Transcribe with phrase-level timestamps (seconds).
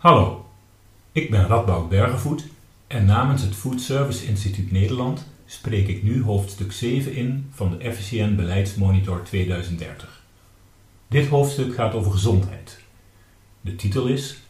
[0.00, 0.46] Hallo,
[1.12, 2.44] ik ben Radboud Bergevoet
[2.86, 7.92] en namens het Food Service Instituut Nederland spreek ik nu hoofdstuk 7 in van de
[7.92, 10.22] FCN Beleidsmonitor 2030.
[11.08, 12.80] Dit hoofdstuk gaat over gezondheid.
[13.60, 14.42] De titel is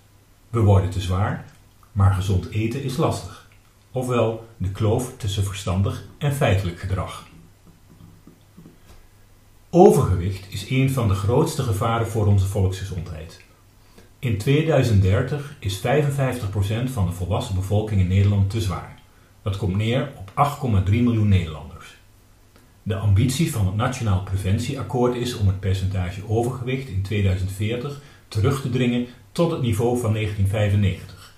[0.51, 1.45] We worden te zwaar,
[1.93, 3.49] maar gezond eten is lastig.
[3.93, 7.27] Ofwel de kloof tussen verstandig en feitelijk gedrag.
[9.71, 13.49] Overgewicht is een van de grootste gevaren voor onze volksgezondheid.
[14.21, 15.83] In 2030 is 55%
[16.85, 18.99] van de volwassen bevolking in Nederland te zwaar.
[19.43, 20.31] Dat komt neer op
[20.85, 21.97] 8,3 miljoen Nederlanders.
[22.83, 28.71] De ambitie van het Nationaal Preventieakkoord is om het percentage overgewicht in 2040 terug te
[28.71, 31.35] dringen tot het niveau van 1995,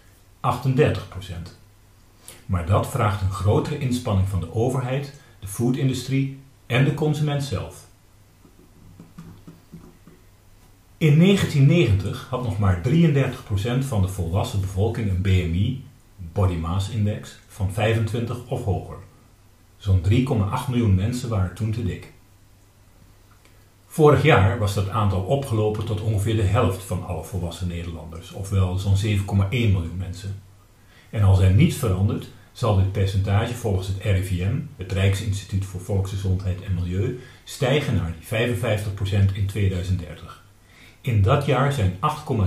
[1.51, 1.57] 38%.
[2.47, 7.87] Maar dat vraagt een grotere inspanning van de overheid, de foodindustrie en de consument zelf.
[11.03, 12.89] In 1990 had nog maar 33%
[13.79, 15.85] van de volwassen bevolking een BMI,
[16.33, 18.97] Body Mass Index, van 25 of hoger.
[19.77, 22.13] Zo'n 3,8 miljoen mensen waren toen te dik.
[23.87, 28.79] Vorig jaar was dat aantal opgelopen tot ongeveer de helft van alle volwassen Nederlanders, ofwel
[28.79, 30.43] zo'n 7,1 miljoen mensen.
[31.11, 36.63] En als er niets verandert, zal dit percentage volgens het RIVM, het Rijksinstituut voor Volksgezondheid
[36.63, 38.59] en Milieu, stijgen naar die
[39.33, 40.42] 55% in 2030.
[41.03, 41.99] In dat jaar zijn 8,3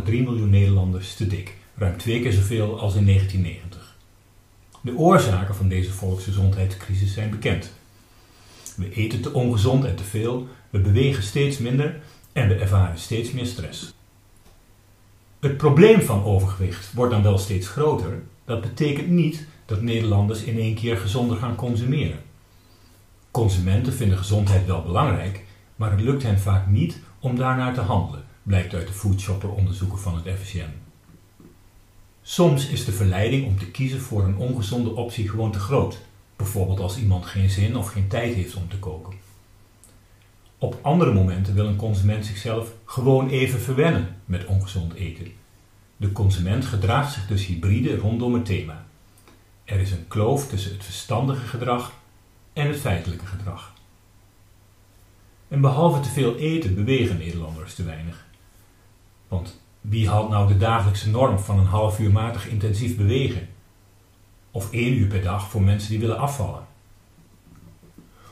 [0.06, 3.96] miljoen Nederlanders te dik, ruim twee keer zoveel als in 1990.
[4.82, 7.74] De oorzaken van deze volksgezondheidscrisis zijn bekend.
[8.76, 12.00] We eten te ongezond en te veel, we bewegen steeds minder
[12.32, 13.94] en we ervaren steeds meer stress.
[15.40, 18.24] Het probleem van overgewicht wordt dan wel steeds groter.
[18.46, 22.20] Dat betekent niet dat Nederlanders in één keer gezonder gaan consumeren.
[23.32, 25.44] Consumenten vinden gezondheid wel belangrijk,
[25.76, 30.00] maar het lukt hen vaak niet om daarnaar te handelen blijkt uit de foodshopper onderzoeken
[30.00, 30.74] van het FCN.
[32.22, 36.02] Soms is de verleiding om te kiezen voor een ongezonde optie gewoon te groot,
[36.36, 39.14] bijvoorbeeld als iemand geen zin of geen tijd heeft om te koken.
[40.58, 45.32] Op andere momenten wil een consument zichzelf gewoon even verwennen met ongezond eten.
[45.98, 48.86] De consument gedraagt zich dus hybride rondom het thema.
[49.64, 51.94] Er is een kloof tussen het verstandige gedrag
[52.54, 53.74] en het feitelijke gedrag.
[55.48, 58.26] En behalve te veel eten bewegen Nederlanders te weinig.
[59.28, 63.48] Want wie haalt nou de dagelijkse norm van een half uur matig intensief bewegen?
[64.52, 66.66] Of één uur per dag voor mensen die willen afvallen?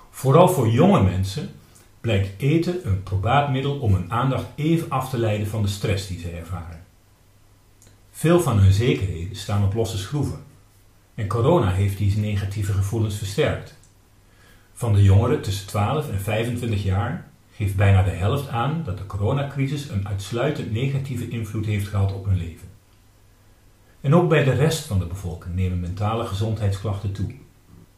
[0.10, 1.52] Vooral voor jonge mensen
[2.02, 6.08] blijkt eten een probaat middel om hun aandacht even af te leiden van de stress
[6.08, 6.84] die ze ervaren.
[8.12, 10.44] Veel van hun zekerheden staan op losse schroeven.
[11.16, 13.76] En corona heeft deze negatieve gevoelens versterkt.
[14.74, 19.06] Van de jongeren tussen 12 en 25 jaar geeft bijna de helft aan dat de
[19.06, 22.68] coronacrisis een uitsluitend negatieve invloed heeft gehad op hun leven.
[24.02, 27.34] En ook bij de rest van de bevolking nemen mentale gezondheidsklachten toe.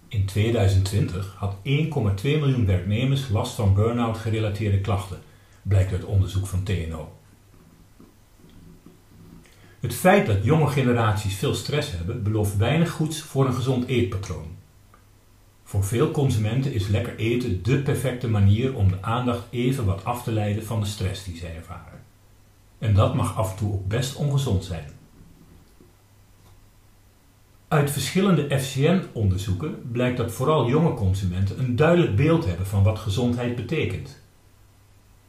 [0.08, 1.62] In 2020 had 1,2
[2.24, 5.18] miljoen werknemers last van burn-out gerelateerde klachten,
[5.62, 7.14] blijkt uit onderzoek van TNO.
[9.80, 14.56] Het feit dat jonge generaties veel stress hebben, belooft weinig goeds voor een gezond eetpatroon.
[15.76, 20.24] Voor veel consumenten is lekker eten de perfecte manier om de aandacht even wat af
[20.24, 22.04] te leiden van de stress die zij ervaren.
[22.80, 24.90] En dat mag af en toe ook best ongezond zijn.
[27.68, 33.56] Uit verschillende FCN-onderzoeken blijkt dat vooral jonge consumenten een duidelijk beeld hebben van wat gezondheid
[33.56, 34.22] betekent.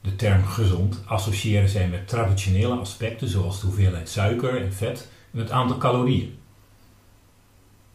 [0.01, 5.39] De term gezond associëren zij met traditionele aspecten zoals de hoeveelheid suiker en vet en
[5.39, 6.39] het aantal calorieën.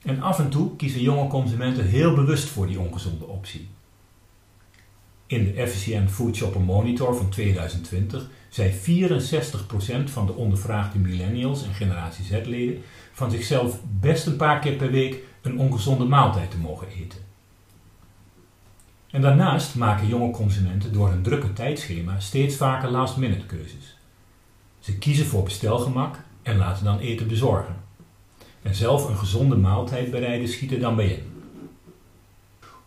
[0.02, 3.68] En af en toe kiezen jonge consumenten heel bewust voor die ongezonde optie.
[5.26, 11.74] In de FCN Food Shopper Monitor van 2020 zei 64% van de ondervraagde millennials en
[11.74, 16.88] generatie Z-leden van zichzelf best een paar keer per week een ongezonde maaltijd te mogen
[16.88, 17.20] eten.
[19.12, 23.98] En daarnaast maken jonge consumenten door hun drukke tijdschema steeds vaker last-minute keuzes.
[24.80, 27.76] Ze kiezen voor bestelgemak en laten dan eten bezorgen
[28.62, 31.32] en zelf een gezonde maaltijd bereiden schiet er dan bij in.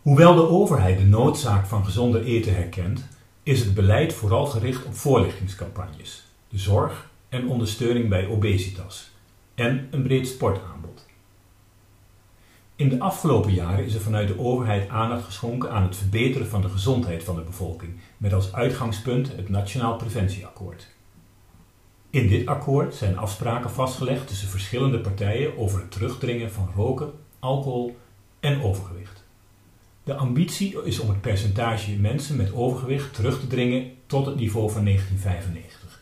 [0.01, 3.07] Hoewel de overheid de noodzaak van gezonder eten herkent,
[3.43, 9.11] is het beleid vooral gericht op voorlichtingscampagnes, de zorg en ondersteuning bij obesitas
[9.55, 11.05] en een breed sportaanbod.
[12.75, 16.61] In de afgelopen jaren is er vanuit de overheid aandacht geschonken aan het verbeteren van
[16.61, 20.94] de gezondheid van de bevolking, met als uitgangspunt het Nationaal Preventieakkoord.
[22.15, 27.97] In dit akkoord zijn afspraken vastgelegd tussen verschillende partijen over het terugdringen van roken, alcohol
[28.39, 29.23] en overgewicht.
[30.03, 34.71] De ambitie is om het percentage mensen met overgewicht terug te dringen tot het niveau
[34.71, 36.01] van 1995.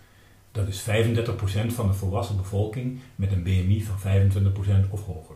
[0.52, 5.36] Dat is 35% van de volwassen bevolking met een BMI van 25% of hoger.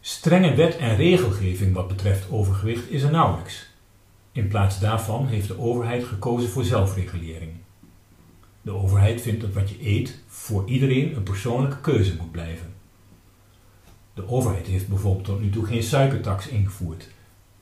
[0.00, 3.66] Strenge wet en regelgeving wat betreft overgewicht is er nauwelijks.
[4.38, 7.50] In plaats daarvan heeft de overheid gekozen voor zelfregulering.
[8.62, 12.66] De overheid vindt dat wat je eet voor iedereen een persoonlijke keuze moet blijven.
[14.14, 17.08] De overheid heeft bijvoorbeeld tot nu toe geen suikertax ingevoerd,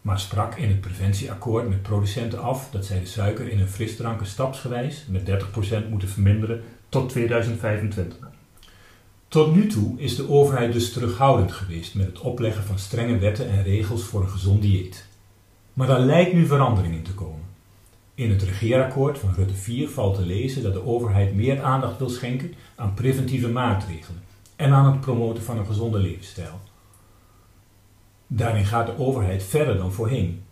[0.00, 4.26] maar sprak in het preventieakkoord met producenten af dat zij de suiker in hun frisdranken
[4.26, 5.44] stapsgewijs met
[5.87, 8.31] 30% moeten verminderen tot 2025.
[9.28, 13.50] Tot nu toe is de overheid dus terughoudend geweest met het opleggen van strenge wetten
[13.50, 15.14] en regels voor een gezond dieet.
[15.76, 17.44] Maar daar lijkt nu verandering in te komen.
[18.14, 22.08] In het regeerakkoord van Rutte 4 valt te lezen dat de overheid meer aandacht wil
[22.08, 24.23] schenken aan preventieve maatregelen
[24.56, 26.61] en aan het promoten van een gezonde levensstijl.
[28.26, 30.43] Daarin gaat de overheid verder dan voorheen.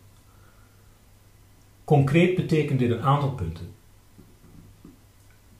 [1.84, 3.66] Concreet betekent dit een aantal punten.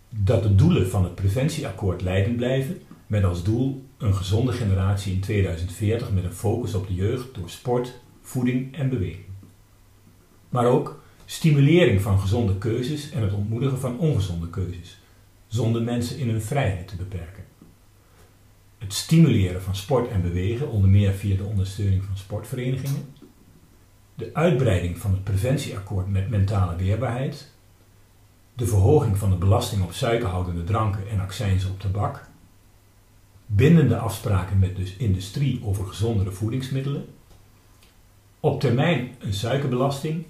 [0.08, 5.20] Dat de doelen van het preventieakkoord leidend blijven, met als doel een gezonde generatie in
[5.20, 9.32] 2040 met een focus op de jeugd door sport, voeding en beweging.
[10.54, 14.98] Maar ook stimulering van gezonde keuzes en het ontmoedigen van ongezonde keuzes,
[15.46, 17.44] zonder mensen in hun vrijheid te beperken.
[18.78, 23.14] Het stimuleren van sport en bewegen, onder meer via de ondersteuning van sportverenigingen.
[24.14, 27.50] De uitbreiding van het preventieakkoord met mentale weerbaarheid.
[28.54, 32.28] De verhoging van de belasting op suikerhoudende dranken en accijns op tabak.
[33.46, 37.06] Bindende afspraken met de industrie over gezondere voedingsmiddelen.
[38.40, 40.24] Op termijn een suikerbelasting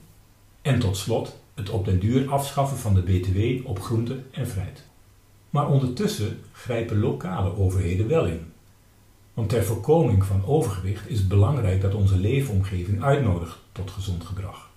[0.64, 4.82] en tot slot het op den duur afschaffen van de BTW op groente en fruit.
[5.50, 8.52] Maar ondertussen grijpen lokale overheden wel in.
[9.34, 14.70] Want ter voorkoming van overgewicht is het belangrijk dat onze leefomgeving uitnodigt tot gezond gedrag.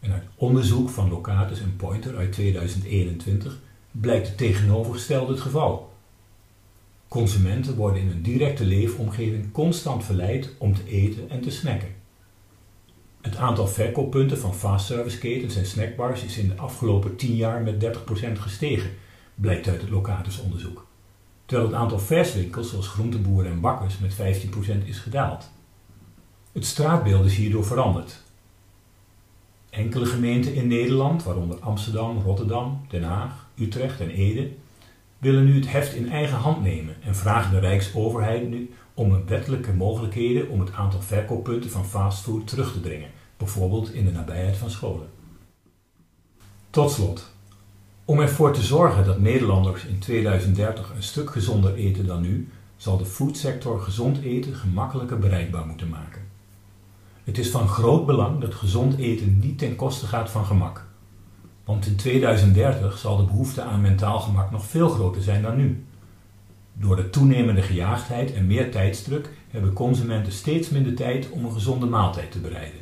[0.00, 3.58] En uit onderzoek van Locatus en Pointer uit 2021
[3.90, 5.92] blijkt het tegenovergestelde het geval.
[7.08, 11.99] Consumenten worden in hun directe leefomgeving constant verleid om te eten en te snacken.
[13.20, 18.32] Het aantal verkooppunten van fastserviceketens en snackbars is in de afgelopen 10 jaar met 30%
[18.32, 18.90] gestegen,
[19.34, 20.86] blijkt uit het Locatus-onderzoek.
[21.46, 24.16] Terwijl het aantal verswinkels zoals groenteboeren en bakkers met 15%
[24.84, 25.50] is gedaald.
[26.52, 28.22] Het straatbeeld is hierdoor veranderd.
[29.70, 34.50] Enkele gemeenten in Nederland, waaronder Amsterdam, Rotterdam, Den Haag, Utrecht en Ede,
[35.20, 39.72] willen nu het heft in eigen hand nemen en vragen de Rijksoverheid nu om wettelijke
[39.72, 44.70] mogelijkheden om het aantal verkooppunten van fastfood terug te dringen, bijvoorbeeld in de nabijheid van
[44.70, 45.08] scholen.
[46.70, 47.30] Tot slot,
[48.04, 52.98] om ervoor te zorgen dat Nederlanders in 2030 een stuk gezonder eten dan nu, zal
[52.98, 56.22] de foodsector gezond eten gemakkelijker bereikbaar moeten maken.
[57.24, 60.88] Het is van groot belang dat gezond eten niet ten koste gaat van gemak.
[61.70, 65.84] Want in 2030 zal de behoefte aan mentaal gemak nog veel groter zijn dan nu.
[66.72, 71.86] Door de toenemende gejaagdheid en meer tijdsdruk hebben consumenten steeds minder tijd om een gezonde
[71.86, 72.80] maaltijd te bereiden.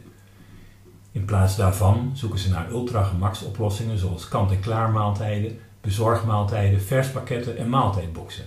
[1.12, 8.44] In plaats daarvan zoeken ze naar ultra-gemaksoplossingen zoals kant-en-klaar maaltijden, bezorgmaaltijden, verspakketten en maaltijdboxen.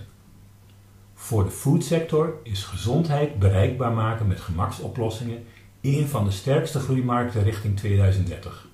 [1.14, 5.44] Voor de foodsector is gezondheid bereikbaar maken met gemaksoplossingen
[5.80, 8.70] een van de sterkste groeimarkten richting 2030.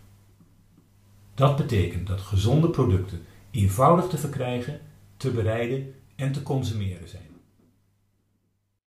[1.38, 4.80] Dat betekent dat gezonde producten eenvoudig te verkrijgen,
[5.16, 7.27] te bereiden en te consumeren zijn.